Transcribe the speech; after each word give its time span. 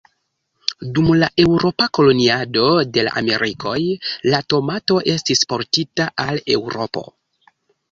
Dum 0.93 1.09
la 1.23 1.27
eŭropa 1.43 1.87
koloniado 1.97 2.63
de 2.97 3.05
la 3.09 3.13
Amerikoj, 3.23 3.75
la 4.33 4.41
tomato 4.55 4.99
estis 5.17 5.47
portita 5.55 6.11
al 6.27 6.45
Eŭropo. 6.59 7.09